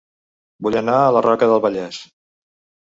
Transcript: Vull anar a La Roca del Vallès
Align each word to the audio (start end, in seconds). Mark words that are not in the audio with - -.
Vull 0.67 0.79
anar 0.81 0.95
a 1.03 1.13
La 1.19 1.23
Roca 1.29 1.51
del 1.53 1.63
Vallès 1.69 2.05